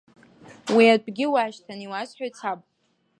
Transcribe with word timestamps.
Уи 0.75 0.85
атәгьы 0.95 1.25
уашьҭан 1.33 1.79
иуасҳәоит 1.81 2.33
саб. 2.39 2.59